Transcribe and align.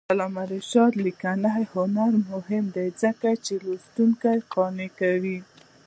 د 0.07 0.11
علامه 0.13 0.43
رشاد 0.53 0.93
لیکنی 1.05 1.63
هنر 1.73 2.11
مهم 2.31 2.65
دی 2.75 2.87
ځکه 3.01 3.29
چې 3.45 3.53
لوستونکي 3.65 4.35
قانع 4.53 4.89
کوي. 4.99 5.37